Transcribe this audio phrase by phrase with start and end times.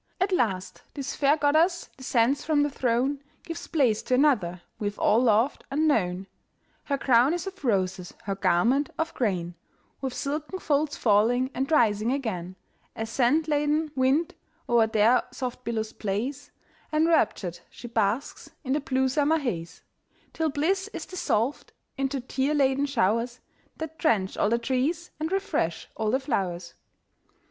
[0.19, 5.19] At last this fair goddess descends from the throne, Gives place to another we've all
[5.21, 6.25] loved and known.
[6.85, 9.53] Her crown is of roses, her garment of grain,
[10.01, 12.55] With silken folds falling and rising again,
[12.95, 14.33] As scent laden wind
[14.67, 16.49] o'er their soft billows plays;
[16.91, 19.83] Enraptured, she basks in the blue summer haze,
[20.33, 23.39] Till bliss is dissolved into tear laden showers,
[23.77, 26.73] That drench all the trees and refresh all the flowers.